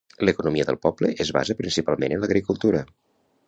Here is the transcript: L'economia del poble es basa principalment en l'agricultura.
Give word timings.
L'economia 0.27 0.65
del 0.69 0.79
poble 0.85 1.11
es 1.25 1.31
basa 1.37 1.57
principalment 1.61 2.17
en 2.17 2.25
l'agricultura. 2.25 2.83